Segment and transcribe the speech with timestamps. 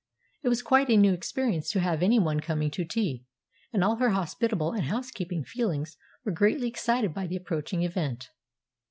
[0.41, 3.23] It was quite a new experience to have any one coming to tea;
[3.71, 8.31] and all her hospitable and housekeeping feelings were greatly excited by the approaching event.